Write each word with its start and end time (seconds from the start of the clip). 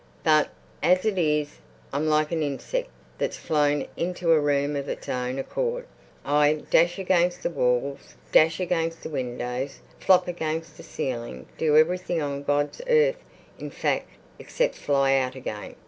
But 0.23 0.49
as 0.81 1.05
it 1.05 1.19
is, 1.19 1.59
I'm 1.93 2.07
like 2.07 2.31
an 2.31 2.41
insect 2.41 2.89
that's 3.19 3.37
flown 3.37 3.85
into 3.95 4.31
a 4.31 4.39
room 4.39 4.75
of 4.75 4.89
its 4.89 5.07
own 5.07 5.37
accord. 5.37 5.85
I 6.25 6.63
dash 6.71 6.97
against 6.97 7.43
the 7.43 7.51
walls, 7.51 8.15
dash 8.31 8.59
against 8.59 9.03
the 9.03 9.09
windows, 9.09 9.81
flop 9.99 10.27
against 10.27 10.75
the 10.77 10.81
ceiling, 10.81 11.45
do 11.55 11.77
everything 11.77 12.19
on 12.19 12.41
God's 12.41 12.81
earth, 12.87 13.23
in 13.59 13.69
fact, 13.69 14.09
except 14.39 14.73
fly 14.73 15.13
out 15.17 15.35
again. 15.35 15.75